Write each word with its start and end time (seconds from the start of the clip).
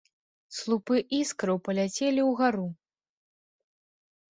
Слупы 0.59 0.97
іскраў 1.19 1.57
паляцелі 1.69 2.21
ўгару. 2.33 2.67